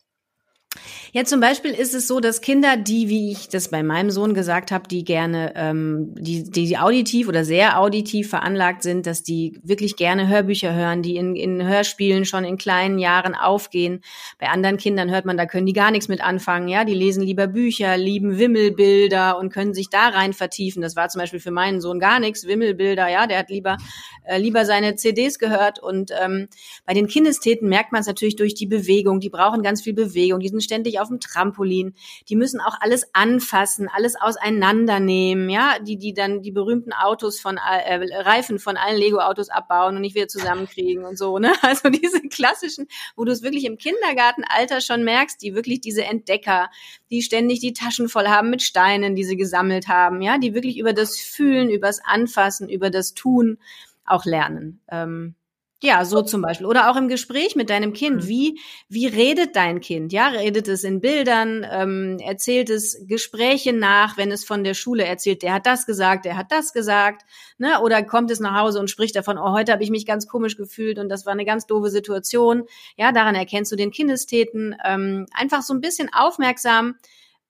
Ja, 1.18 1.24
zum 1.24 1.40
Beispiel 1.40 1.72
ist 1.72 1.96
es 1.96 2.08
so, 2.08 2.20
dass 2.20 2.42
Kinder, 2.42 2.78
die, 2.78 3.10
wie 3.10 3.32
ich 3.32 3.50
das 3.50 3.70
bei 3.70 3.82
meinem 3.82 4.12
Sohn 4.12 4.36
gesagt 4.36 4.70
habe, 4.72 4.88
die 4.88 5.04
gerne, 5.04 5.52
ähm, 5.56 6.14
die, 6.14 6.44
die 6.44 6.78
auditiv 6.78 7.28
oder 7.28 7.44
sehr 7.44 7.80
auditiv 7.80 8.30
veranlagt 8.30 8.84
sind, 8.84 9.08
dass 9.08 9.24
die 9.24 9.60
wirklich 9.64 9.96
gerne 9.96 10.28
Hörbücher 10.28 10.76
hören, 10.76 11.02
die 11.02 11.16
in, 11.16 11.36
in 11.36 11.68
Hörspielen 11.68 12.24
schon 12.24 12.44
in 12.44 12.60
kleinen 12.60 13.00
Jahren 13.00 13.34
aufgehen. 13.34 14.02
Bei 14.38 14.50
anderen 14.50 14.78
Kindern 14.78 15.10
hört 15.10 15.26
man, 15.26 15.38
da 15.38 15.48
können 15.48 15.66
die 15.66 15.74
gar 15.74 15.90
nichts 15.90 16.08
mit 16.08 16.22
anfangen. 16.22 16.68
Ja, 16.68 16.86
die 16.86 16.94
lesen 16.94 17.24
lieber 17.24 17.48
Bücher, 17.48 17.98
lieben 17.98 18.38
Wimmelbilder 18.38 19.40
und 19.40 19.52
können 19.52 19.74
sich 19.74 19.90
da 19.90 20.10
rein 20.10 20.34
vertiefen. 20.34 20.84
Das 20.84 20.96
war 20.96 21.10
zum 21.10 21.18
Beispiel 21.18 21.40
für 21.40 21.50
meinen 21.50 21.82
Sohn 21.82 22.00
gar 22.00 22.20
nichts. 22.20 22.46
Wimmelbilder, 22.46 23.08
ja, 23.08 23.26
der 23.26 23.40
hat 23.40 23.50
lieber, 23.50 23.78
äh, 24.24 24.38
lieber 24.38 24.66
seine 24.66 24.98
CDs 24.98 25.40
gehört. 25.40 25.82
Und 25.82 26.12
ähm, 26.24 26.48
bei 26.86 26.94
den 26.94 27.08
Kinästheten 27.08 27.68
merkt 27.68 27.92
man 27.92 28.02
es 28.02 28.08
natürlich 28.08 28.36
durch 28.36 28.54
die 28.54 28.68
Bewegung. 28.68 29.20
Die 29.20 29.32
brauchen 29.32 29.64
ganz 29.64 29.82
viel 29.82 29.96
Bewegung. 29.96 30.42
Die 30.42 30.50
sind 30.50 30.62
ständig 30.62 31.00
auf 31.00 31.07
dem 31.08 31.20
Trampolin. 31.20 31.96
Die 32.30 32.36
müssen 32.36 32.60
auch 32.60 32.76
alles 32.80 33.14
anfassen, 33.14 33.90
alles 33.94 34.16
auseinandernehmen, 34.16 35.50
ja, 35.50 35.80
die, 35.80 35.98
die 35.98 36.14
dann 36.14 36.42
die 36.42 36.52
berühmten 36.52 36.94
Autos 36.94 37.40
von, 37.40 37.58
äh, 37.58 37.96
Reifen 38.22 38.60
von 38.60 38.78
allen 38.78 38.98
Lego-Autos 38.98 39.50
abbauen 39.50 39.96
und 39.96 40.02
nicht 40.02 40.16
wieder 40.16 40.28
zusammenkriegen 40.28 41.06
und 41.06 41.18
so, 41.18 41.40
ne? 41.40 41.54
Also 41.68 41.90
diese 41.90 42.22
klassischen, 42.22 42.88
wo 43.16 43.26
du 43.26 43.32
es 43.32 43.44
wirklich 43.44 43.66
im 43.66 43.78
Kindergartenalter 43.78 44.80
schon 44.80 45.04
merkst, 45.04 45.42
die 45.42 45.54
wirklich 45.54 45.82
diese 45.82 46.06
Entdecker, 46.06 46.70
die 47.12 47.22
ständig 47.22 47.60
die 47.60 47.74
Taschen 47.74 48.10
voll 48.10 48.28
haben 48.28 48.50
mit 48.50 48.62
Steinen, 48.62 49.16
die 49.16 49.24
sie 49.24 49.38
gesammelt 49.38 49.88
haben, 49.88 50.22
ja, 50.22 50.38
die 50.38 50.54
wirklich 50.54 50.78
über 50.78 50.94
das 50.94 51.20
Fühlen, 51.20 51.70
übers 51.70 52.00
Anfassen, 52.04 52.70
über 52.70 52.90
das 52.90 53.14
Tun 53.14 53.58
auch 54.06 54.26
lernen. 54.26 54.80
Ähm, 54.90 55.36
ja, 55.84 56.06
so 56.06 56.24
zum 56.24 56.42
Beispiel. 56.42 56.66
Oder 56.66 56.90
auch 56.90 56.96
im 56.96 57.08
Gespräch 57.08 57.56
mit 57.56 57.70
deinem 57.70 57.94
Kind. 57.94 58.24
Mhm. 58.24 58.28
Wie, 58.28 58.60
wie 58.90 59.06
redet 59.06 59.56
dein 59.56 59.80
Kind? 59.80 60.12
Ja, 60.12 60.30
redet 60.30 60.68
es 60.68 60.84
in 60.84 61.02
Bildern? 61.02 61.66
Ähm, 61.70 62.18
erzählt 62.20 62.72
es 62.72 63.06
Gespräche 63.08 63.74
nach, 63.74 64.18
wenn 64.18 64.32
es 64.32 64.44
von 64.44 64.64
der 64.64 64.74
Schule 64.74 65.06
erzählt, 65.06 65.44
der 65.44 65.54
hat 65.54 65.68
das 65.68 65.86
gesagt, 65.86 66.26
der 66.26 66.36
hat 66.36 66.52
das 66.52 66.74
gesagt? 66.74 67.26
Ne? 67.60 67.80
Oder 67.82 68.02
kommt 68.02 68.32
es 68.32 68.40
nach 68.40 68.60
Hause 68.60 68.80
und 68.80 68.90
spricht 68.90 69.16
davon, 69.16 69.38
oh, 69.38 69.52
heute 69.52 69.72
habe 69.72 69.84
ich 69.84 69.92
mich 69.92 70.08
ganz 70.08 70.28
komisch 70.28 70.58
gefühlt 70.58 70.98
und 70.98 71.10
das 71.10 71.28
war 71.28 71.34
eine 71.34 71.46
ganz 71.46 71.68
doofe 71.68 71.92
Situation. 71.92 72.64
Ja, 72.96 73.12
daran 73.12 73.36
erkennst 73.36 73.72
du 73.72 73.76
den 73.76 73.92
Kindestäten. 73.92 74.76
Ähm, 74.84 75.28
einfach 75.32 75.62
so 75.62 75.76
ein 75.76 75.82
bisschen 75.82 76.10
aufmerksam 76.12 76.96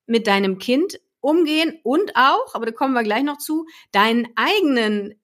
mit 0.05 0.27
deinem 0.27 0.57
Kind 0.57 0.99
umgehen 1.21 1.79
und 1.83 2.15
auch, 2.15 2.55
aber 2.55 2.65
da 2.65 2.71
kommen 2.71 2.93
wir 2.93 3.03
gleich 3.03 3.23
noch 3.23 3.37
zu, 3.37 3.65
deinen 3.91 4.27
eigenen 4.35 5.16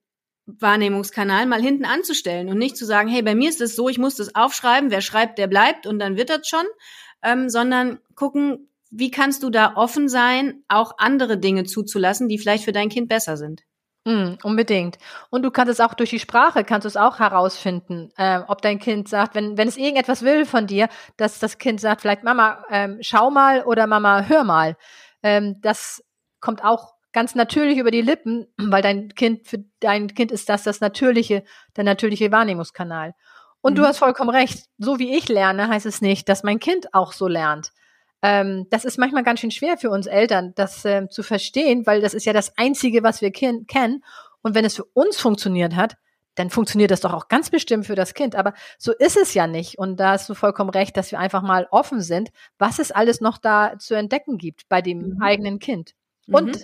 Wahrnehmungskanal 0.46 1.46
mal 1.46 1.62
hinten 1.62 1.86
anzustellen 1.86 2.50
und 2.50 2.58
nicht 2.58 2.76
zu 2.76 2.86
sagen, 2.86 3.08
hey, 3.08 3.22
bei 3.22 3.36
mir 3.36 3.50
ist 3.50 3.62
es 3.62 3.76
so, 3.76 3.90
ich 3.90 3.98
muss 3.98 4.16
das 4.16 4.36
aufschreiben, 4.36 4.92
wer 4.92 5.02
schreibt, 5.02 5.38
der 5.38 5.48
bleibt 5.48 5.88
und 5.88 6.00
dann 6.00 6.18
wird 6.18 6.30
das 6.30 6.48
schon, 6.48 6.66
ähm, 7.22 7.50
sondern 7.50 8.00
gucken, 8.16 8.70
wie 8.92 9.10
kannst 9.10 9.44
du 9.44 9.50
da 9.50 9.76
offen 9.76 10.10
sein, 10.10 10.64
auch 10.68 10.98
andere 10.98 11.38
Dinge 11.38 11.64
zuzulassen, 11.64 12.28
die 12.30 12.38
vielleicht 12.38 12.66
für 12.66 12.74
dein 12.74 12.90
Kind 12.90 13.10
besser 13.10 13.38
sind. 13.38 13.64
Mm, 14.06 14.34
unbedingt. 14.44 14.98
Und 15.30 15.44
du 15.44 15.52
kannst 15.52 15.72
es 15.72 15.80
auch 15.80 15.94
durch 15.94 16.10
die 16.10 16.20
Sprache, 16.20 16.66
kannst 16.66 16.84
du 16.84 16.90
es 16.90 16.98
auch 16.98 17.20
herausfinden, 17.20 18.12
äh, 18.18 18.42
ob 18.48 18.62
dein 18.62 18.78
Kind 18.78 19.08
sagt, 19.08 19.34
wenn, 19.34 19.58
wenn 19.58 19.70
es 19.70 19.78
irgendetwas 19.78 20.24
will 20.24 20.46
von 20.46 20.68
dir, 20.68 20.90
dass 21.16 21.40
das 21.40 21.58
Kind 21.58 21.80
sagt, 21.80 22.02
vielleicht 22.02 22.24
Mama, 22.24 22.66
ähm, 22.70 22.98
schau 23.00 23.32
mal 23.32 23.64
oder 23.64 23.88
Mama, 23.88 24.24
hör 24.28 24.44
mal. 24.44 24.76
Ähm, 25.24 25.62
das 25.62 26.04
kommt 26.42 26.66
auch 26.66 26.94
ganz 27.13 27.36
natürlich 27.36 27.77
über 27.77 27.91
die 27.91 28.01
Lippen, 28.01 28.48
weil 28.58 28.82
dein 28.82 29.10
Kind, 29.10 29.48
für 29.48 29.63
dein 29.79 30.13
Kind 30.13 30.32
ist 30.32 30.50
das 30.50 30.63
das 30.63 30.82
natürliche, 30.82 31.43
der 31.75 31.84
natürliche 31.84 32.32
Wahrnehmungskanal. 32.32 33.13
Und 33.62 33.74
mhm. 33.74 33.77
du 33.77 33.84
hast 33.86 34.00
vollkommen 34.00 34.29
recht. 34.29 34.65
So 34.77 35.00
wie 35.00 35.15
ich 35.15 35.29
lerne, 35.29 35.70
heißt 35.70 35.86
es 35.86 36.01
nicht, 36.01 36.27
dass 36.27 36.43
mein 36.43 36.60
Kind 36.60 36.93
auch 36.93 37.13
so 37.13 37.27
lernt. 37.27 37.72
Ähm, 38.22 38.67
das 38.70 38.86
ist 38.86 38.98
manchmal 38.98 39.24
ganz 39.24 39.39
schön 39.39 39.51
schwer 39.51 39.77
für 39.77 39.89
uns 39.89 40.08
Eltern, 40.08 40.53
das 40.55 40.84
äh, 40.86 41.08
zu 41.10 41.24
verstehen, 41.24 41.86
weil 41.86 42.01
das 42.01 42.13
ist 42.13 42.25
ja 42.25 42.34
das 42.34 42.58
Einzige, 42.58 43.03
was 43.03 43.22
wir 43.22 43.32
kennen. 43.32 44.03
Und 44.41 44.55
wenn 44.55 44.65
es 44.65 44.75
für 44.75 44.86
uns 44.93 45.20
funktioniert 45.20 45.75
hat, 45.75 45.96
dann 46.36 46.50
funktioniert 46.50 46.91
das 46.91 47.01
doch 47.01 47.13
auch 47.13 47.27
ganz 47.27 47.50
bestimmt 47.50 47.86
für 47.86 47.96
das 47.96 48.13
Kind. 48.13 48.36
Aber 48.36 48.53
so 48.77 48.91
ist 48.91 49.17
es 49.17 49.34
ja 49.34 49.46
nicht. 49.46 49.77
Und 49.77 50.00
da 50.00 50.12
hast 50.12 50.29
du 50.29 50.34
vollkommen 50.34 50.70
recht, 50.70 50.98
dass 50.98 51.12
wir 51.12 51.20
einfach 51.20 51.41
mal 51.41 51.67
offen 51.70 52.01
sind, 52.01 52.29
was 52.58 52.79
es 52.79 52.91
alles 52.91 53.22
noch 53.22 53.38
da 53.38 53.77
zu 53.77 53.93
entdecken 53.93 54.38
gibt 54.38 54.67
bei 54.70 54.82
dem 54.82 55.15
mhm. 55.15 55.22
eigenen 55.22 55.60
Kind. 55.60 55.93
Und 56.27 56.48
mhm. 56.48 56.63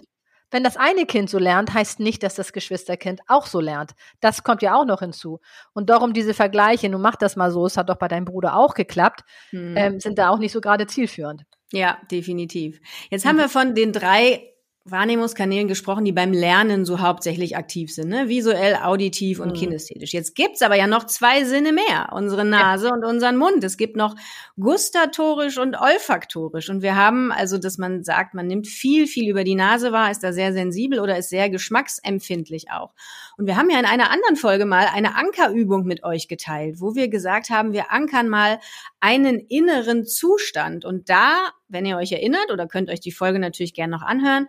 Wenn 0.51 0.63
das 0.63 0.77
eine 0.77 1.05
Kind 1.05 1.29
so 1.29 1.37
lernt, 1.37 1.73
heißt 1.73 1.99
nicht, 1.99 2.23
dass 2.23 2.35
das 2.35 2.53
Geschwisterkind 2.53 3.21
auch 3.27 3.45
so 3.45 3.59
lernt. 3.59 3.91
Das 4.19 4.43
kommt 4.43 4.61
ja 4.61 4.75
auch 4.75 4.85
noch 4.85 4.99
hinzu. 4.99 5.39
Und 5.73 5.89
darum 5.89 6.13
diese 6.13 6.33
Vergleiche, 6.33 6.89
nun 6.89 7.01
mach 7.01 7.15
das 7.15 7.35
mal 7.35 7.51
so, 7.51 7.65
es 7.65 7.77
hat 7.77 7.89
doch 7.89 7.97
bei 7.97 8.07
deinem 8.07 8.25
Bruder 8.25 8.55
auch 8.55 8.73
geklappt, 8.73 9.21
hm. 9.51 9.75
ähm, 9.77 9.99
sind 9.99 10.17
da 10.17 10.29
auch 10.29 10.39
nicht 10.39 10.51
so 10.51 10.61
gerade 10.61 10.87
zielführend. 10.87 11.43
Ja, 11.71 11.99
definitiv. 12.11 12.79
Jetzt 13.09 13.25
haben 13.25 13.37
wir 13.37 13.49
von 13.49 13.75
den 13.75 13.93
drei 13.93 14.53
Wahrnehmungskanälen 14.85 15.67
gesprochen, 15.67 16.05
die 16.05 16.11
beim 16.11 16.33
Lernen 16.33 16.85
so 16.85 16.99
hauptsächlich 16.99 17.57
aktiv 17.57 17.93
sind, 17.93 18.09
ne? 18.09 18.27
visuell, 18.27 18.75
auditiv 18.75 19.39
und 19.39 19.49
mhm. 19.49 19.53
kinästhetisch. 19.53 20.13
Jetzt 20.13 20.35
gibt's 20.35 20.61
aber 20.61 20.75
ja 20.75 20.87
noch 20.87 21.05
zwei 21.05 21.43
Sinne 21.43 21.73
mehr, 21.73 22.09
unsere 22.11 22.45
Nase 22.45 22.87
ja. 22.87 22.93
und 22.93 23.05
unseren 23.05 23.37
Mund. 23.37 23.63
Es 23.63 23.77
gibt 23.77 23.95
noch 23.95 24.15
gustatorisch 24.59 25.57
und 25.57 25.79
olfaktorisch. 25.79 26.69
Und 26.69 26.81
wir 26.81 26.95
haben 26.95 27.31
also, 27.31 27.57
dass 27.57 27.77
man 27.77 28.03
sagt, 28.03 28.33
man 28.33 28.47
nimmt 28.47 28.67
viel, 28.67 29.05
viel 29.05 29.29
über 29.29 29.43
die 29.43 29.55
Nase 29.55 29.91
wahr, 29.91 30.11
ist 30.11 30.23
da 30.23 30.33
sehr 30.33 30.53
sensibel 30.53 30.99
oder 30.99 31.17
ist 31.17 31.29
sehr 31.29 31.49
geschmacksempfindlich 31.49 32.71
auch. 32.71 32.93
Und 33.37 33.45
wir 33.45 33.57
haben 33.57 33.69
ja 33.69 33.79
in 33.79 33.85
einer 33.85 34.11
anderen 34.11 34.35
Folge 34.35 34.65
mal 34.65 34.87
eine 34.93 35.15
Ankerübung 35.15 35.85
mit 35.85 36.03
euch 36.03 36.27
geteilt, 36.27 36.81
wo 36.81 36.95
wir 36.95 37.09
gesagt 37.09 37.49
haben, 37.49 37.73
wir 37.73 37.91
ankern 37.91 38.27
mal 38.27 38.59
einen 38.99 39.39
inneren 39.39 40.05
Zustand. 40.05 40.83
Und 40.83 41.09
da, 41.09 41.49
wenn 41.67 41.85
ihr 41.85 41.97
euch 41.97 42.11
erinnert, 42.11 42.51
oder 42.51 42.67
könnt 42.67 42.89
euch 42.89 42.99
die 42.99 43.11
Folge 43.11 43.39
natürlich 43.39 43.73
gerne 43.73 43.95
noch 43.95 44.01
anhören, 44.01 44.47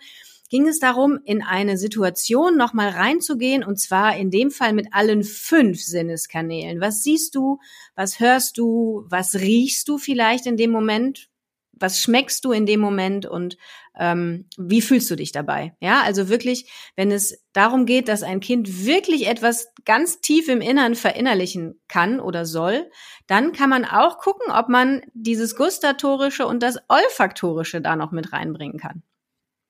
ging 0.50 0.66
es 0.66 0.80
darum, 0.80 1.20
in 1.24 1.42
eine 1.42 1.78
Situation 1.78 2.56
nochmal 2.56 2.90
reinzugehen 2.90 3.64
und 3.64 3.78
zwar 3.78 4.16
in 4.16 4.30
dem 4.30 4.50
Fall 4.50 4.72
mit 4.72 4.88
allen 4.92 5.22
fünf 5.22 5.80
Sinneskanälen. 5.80 6.80
Was 6.80 7.02
siehst 7.02 7.34
du? 7.34 7.58
Was 7.94 8.20
hörst 8.20 8.58
du? 8.58 9.06
Was 9.08 9.36
riechst 9.36 9.88
du 9.88 9.96
vielleicht 9.96 10.46
in 10.46 10.56
dem 10.56 10.70
Moment? 10.70 11.28
Was 11.72 12.00
schmeckst 12.00 12.44
du 12.44 12.52
in 12.52 12.66
dem 12.66 12.80
Moment 12.80 13.24
und 13.24 13.56
ähm, 13.98 14.46
wie 14.58 14.82
fühlst 14.82 15.10
du 15.10 15.16
dich 15.16 15.32
dabei? 15.32 15.74
Ja, 15.80 16.02
also 16.02 16.28
wirklich, 16.28 16.70
wenn 16.94 17.10
es 17.10 17.42
darum 17.52 17.86
geht, 17.86 18.08
dass 18.08 18.22
ein 18.22 18.40
Kind 18.40 18.84
wirklich 18.84 19.28
etwas 19.28 19.72
ganz 19.84 20.20
tief 20.20 20.48
im 20.48 20.60
Innern 20.60 20.94
verinnerlichen 20.94 21.80
kann 21.88 22.20
oder 22.20 22.44
soll, 22.44 22.90
dann 23.26 23.52
kann 23.52 23.70
man 23.70 23.84
auch 23.84 24.18
gucken, 24.18 24.52
ob 24.52 24.68
man 24.68 25.02
dieses 25.14 25.56
gustatorische 25.56 26.46
und 26.46 26.62
das 26.62 26.78
olfaktorische 26.88 27.80
da 27.80 27.96
noch 27.96 28.10
mit 28.10 28.32
reinbringen 28.32 28.78
kann. 28.78 29.02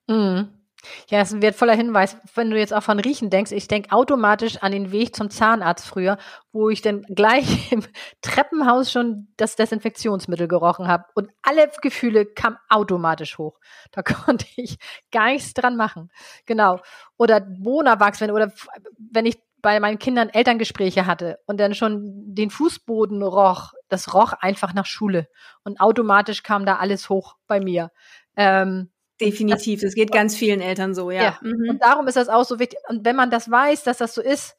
Mhm. 0.08 0.60
Ja, 1.08 1.18
das 1.18 1.28
ist 1.28 1.34
ein 1.34 1.42
wertvoller 1.42 1.75
Hinweis. 1.75 2.16
Wenn 2.34 2.50
du 2.50 2.58
jetzt 2.58 2.72
auch 2.72 2.82
von 2.82 2.99
Riechen 2.99 3.30
denkst, 3.30 3.52
ich 3.52 3.68
denke 3.68 3.92
automatisch 3.92 4.58
an 4.58 4.72
den 4.72 4.92
Weg 4.92 5.14
zum 5.14 5.30
Zahnarzt 5.30 5.87
früher, 5.87 6.18
wo 6.52 6.68
ich 6.70 6.82
dann 6.82 7.02
gleich 7.02 7.72
im 7.72 7.84
Treppenhaus 8.22 8.90
schon 8.90 9.28
das 9.37 9.56
Desinfektionsmittel 9.56 10.49
gerochen 10.49 10.88
habe 10.88 11.04
und 11.14 11.30
alle 11.42 11.70
Gefühle 11.82 12.26
kamen 12.26 12.56
automatisch 12.68 13.38
hoch. 13.38 13.58
Da 13.92 14.02
konnte 14.02 14.46
ich 14.56 14.78
gar 15.10 15.26
nichts 15.26 15.54
dran 15.54 15.76
machen. 15.76 16.10
Genau. 16.46 16.80
Oder 17.16 17.46
Wohnerwachs, 17.58 18.20
wenn, 18.20 18.30
oder 18.30 18.52
wenn 18.99 19.26
ich 19.26 19.38
bei 19.62 19.78
meinen 19.80 19.99
Kindern 19.99 20.30
Elterngespräche 20.30 21.06
hatte 21.06 21.38
und 21.46 21.60
dann 21.60 21.75
schon 21.75 22.02
den 22.34 22.50
Fußboden 22.50 23.22
roch, 23.22 23.72
das 23.88 24.14
roch 24.14 24.32
einfach 24.32 24.72
nach 24.72 24.87
Schule 24.87 25.28
und 25.64 25.80
automatisch 25.80 26.42
kam 26.42 26.64
da 26.64 26.76
alles 26.76 27.08
hoch 27.10 27.37
bei 27.46 27.60
mir. 27.60 27.90
Ähm, 28.37 28.90
Definitiv, 29.21 29.83
es 29.83 29.95
geht 29.95 30.12
ganz 30.12 30.37
vielen 30.37 30.61
Eltern 30.61 30.95
so, 30.95 31.11
ja. 31.11 31.23
ja. 31.23 31.39
Mhm. 31.43 31.71
Und 31.71 31.83
darum 31.83 32.07
ist 32.09 32.17
das 32.17 32.29
auch 32.29 32.45
so 32.45 32.59
wichtig. 32.59 32.79
Und 32.89 33.05
wenn 33.05 33.17
man 33.17 33.31
das 33.31 33.50
weiß, 33.50 33.85
dass 33.85 33.99
das 33.99 34.15
so 34.15 34.23
ist, 34.23 34.57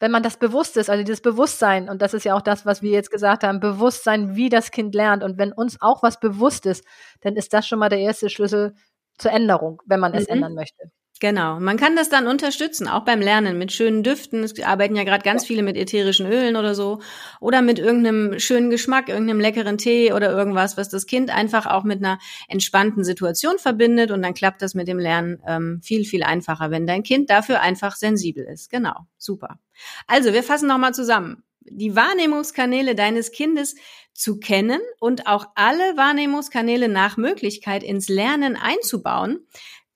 wenn 0.00 0.10
man 0.10 0.22
das 0.22 0.36
bewusst 0.36 0.76
ist, 0.76 0.90
also 0.90 1.02
dieses 1.02 1.20
Bewusstsein, 1.20 1.88
und 1.88 2.00
das 2.02 2.14
ist 2.14 2.24
ja 2.24 2.34
auch 2.34 2.42
das, 2.42 2.64
was 2.64 2.82
wir 2.82 2.92
jetzt 2.92 3.10
gesagt 3.10 3.42
haben, 3.42 3.60
Bewusstsein, 3.60 4.36
wie 4.36 4.48
das 4.48 4.70
Kind 4.70 4.94
lernt. 4.94 5.24
Und 5.24 5.38
wenn 5.38 5.52
uns 5.52 5.80
auch 5.80 6.02
was 6.02 6.20
bewusst 6.20 6.66
ist, 6.66 6.84
dann 7.20 7.36
ist 7.36 7.52
das 7.52 7.66
schon 7.66 7.80
mal 7.80 7.88
der 7.88 7.98
erste 7.98 8.30
Schlüssel 8.30 8.74
zur 9.18 9.32
Änderung, 9.32 9.82
wenn 9.86 10.00
man 10.00 10.14
es 10.14 10.28
mhm. 10.28 10.34
ändern 10.34 10.54
möchte. 10.54 10.90
Genau. 11.20 11.58
Man 11.58 11.76
kann 11.76 11.96
das 11.96 12.08
dann 12.08 12.28
unterstützen, 12.28 12.86
auch 12.86 13.04
beim 13.04 13.20
Lernen 13.20 13.58
mit 13.58 13.72
schönen 13.72 14.04
Düften. 14.04 14.44
Es 14.44 14.60
arbeiten 14.62 14.94
ja 14.94 15.02
gerade 15.02 15.24
ganz 15.24 15.44
viele 15.44 15.62
mit 15.62 15.76
ätherischen 15.76 16.30
Ölen 16.30 16.54
oder 16.54 16.74
so. 16.74 17.00
Oder 17.40 17.60
mit 17.60 17.78
irgendeinem 17.78 18.38
schönen 18.38 18.70
Geschmack, 18.70 19.08
irgendeinem 19.08 19.40
leckeren 19.40 19.78
Tee 19.78 20.12
oder 20.12 20.30
irgendwas, 20.30 20.76
was 20.76 20.88
das 20.88 21.06
Kind 21.06 21.30
einfach 21.30 21.66
auch 21.66 21.82
mit 21.82 21.98
einer 21.98 22.18
entspannten 22.46 23.02
Situation 23.02 23.58
verbindet. 23.58 24.12
Und 24.12 24.22
dann 24.22 24.34
klappt 24.34 24.62
das 24.62 24.74
mit 24.74 24.86
dem 24.86 24.98
Lernen 24.98 25.42
ähm, 25.46 25.80
viel, 25.82 26.04
viel 26.04 26.22
einfacher, 26.22 26.70
wenn 26.70 26.86
dein 26.86 27.02
Kind 27.02 27.30
dafür 27.30 27.60
einfach 27.60 27.96
sensibel 27.96 28.44
ist. 28.44 28.70
Genau. 28.70 28.94
Super. 29.16 29.58
Also, 30.06 30.32
wir 30.32 30.44
fassen 30.44 30.68
nochmal 30.68 30.94
zusammen. 30.94 31.42
Die 31.70 31.96
Wahrnehmungskanäle 31.96 32.94
deines 32.94 33.30
Kindes 33.30 33.74
zu 34.14 34.38
kennen 34.38 34.80
und 34.98 35.26
auch 35.26 35.46
alle 35.54 35.96
Wahrnehmungskanäle 35.96 36.88
nach 36.88 37.16
Möglichkeit 37.16 37.82
ins 37.82 38.08
Lernen 38.08 38.56
einzubauen 38.56 39.46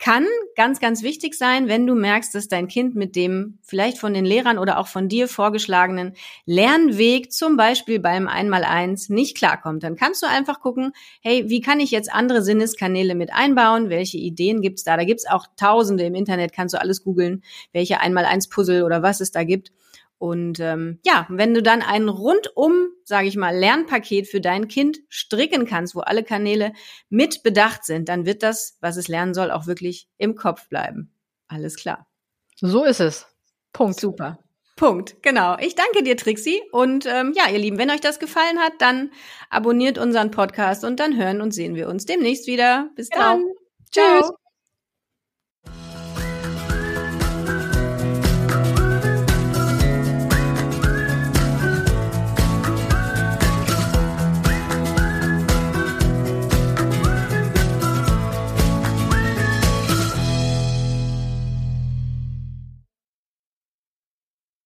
kann 0.03 0.27
ganz, 0.57 0.81
ganz 0.81 1.05
wichtig 1.05 1.37
sein, 1.37 1.69
wenn 1.69 1.87
du 1.87 1.95
merkst, 1.95 2.35
dass 2.35 2.49
dein 2.49 2.67
Kind 2.67 2.97
mit 2.97 3.15
dem 3.15 3.61
vielleicht 3.63 3.99
von 3.99 4.13
den 4.13 4.25
Lehrern 4.25 4.59
oder 4.59 4.81
auch 4.81 4.89
von 4.89 5.09
dir 5.09 5.29
vorgeschlagenen 5.29 6.15
Lernweg, 6.45 7.33
zum 7.33 7.57
Beispiel 7.57 8.01
beim 8.01 8.27
Einmaleins, 8.27 9.11
nicht 9.11 9.37
klarkommt. 9.37 9.85
Dann 9.85 9.95
kannst 9.95 10.21
du 10.21 10.27
einfach 10.27 10.59
gucken, 10.59 10.91
hey, 11.21 11.49
wie 11.49 11.61
kann 11.61 11.79
ich 11.79 11.93
jetzt 11.93 12.13
andere 12.13 12.43
Sinneskanäle 12.43 13.15
mit 13.15 13.33
einbauen? 13.33 13.91
Welche 13.91 14.19
Ideen 14.19 14.61
gibt's 14.61 14.83
da? 14.83 14.97
Da 14.97 15.05
gibt's 15.05 15.25
auch 15.25 15.47
Tausende 15.57 16.03
im 16.03 16.17
Internet, 16.17 16.53
kannst 16.53 16.75
du 16.75 16.81
alles 16.81 17.05
googeln, 17.05 17.45
welche 17.73 18.01
Einmaleins-Puzzle 18.01 18.83
oder 18.83 19.05
was 19.05 19.21
es 19.21 19.31
da 19.31 19.45
gibt. 19.45 19.71
Und 20.23 20.61
ähm, 20.61 21.01
ja, 21.05 21.27
wenn 21.31 21.53
du 21.53 21.65
dann 21.65 21.83
ein 21.83 22.09
rundum, 22.09 22.91
sage 23.03 23.27
ich 23.27 23.35
mal, 23.35 23.57
Lernpaket 23.57 24.29
für 24.29 24.41
dein 24.41 24.69
Kind 24.69 25.01
stricken 25.09 25.67
kannst, 25.67 25.97
wo 25.97 25.99
alle 25.99 26.23
Kanäle 26.23 26.75
mit 27.09 27.43
bedacht 27.43 27.85
sind, 27.85 28.09
dann 28.09 28.25
wird 28.25 28.45
das, 28.45 28.79
was 28.81 28.97
es 28.97 29.09
lernen 29.09 29.35
soll, 29.35 29.51
auch 29.51 29.67
wirklich 29.67 30.07
im 30.19 30.37
Kopf 30.37 30.69
bleiben. 30.69 31.13
Alles 31.49 31.75
klar. 31.75 32.07
So 32.61 32.85
ist 32.85 33.01
es. 33.01 33.27
Punkt. 33.73 33.99
Super. 33.99 34.39
Punkt, 34.77 35.21
genau. 35.25 35.57
Ich 35.59 35.75
danke 35.75 36.05
dir, 36.05 36.17
Trixie. 36.17 36.63
Und 36.71 37.05
ähm, 37.05 37.33
ja, 37.35 37.51
ihr 37.51 37.59
Lieben, 37.59 37.79
wenn 37.79 37.91
euch 37.91 38.01
das 38.01 38.21
gefallen 38.21 38.61
hat, 38.61 38.75
dann 38.79 39.11
abonniert 39.51 39.99
unseren 39.99 40.31
Podcast 40.31 40.85
und 40.85 41.01
dann 41.01 41.17
hören 41.17 41.41
und 41.41 41.51
sehen 41.51 41.75
wir 41.75 41.89
uns 41.89 42.07
demnächst 42.07 42.47
wieder. 42.47 42.91
Bis 42.95 43.09
dann. 43.09 43.43
Tschüss. 43.91 44.31